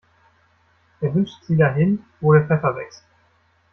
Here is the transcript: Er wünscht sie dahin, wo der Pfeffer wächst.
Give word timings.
Er 0.99 1.13
wünscht 1.13 1.43
sie 1.43 1.55
dahin, 1.55 2.03
wo 2.21 2.33
der 2.33 2.47
Pfeffer 2.47 2.75
wächst. 2.75 3.05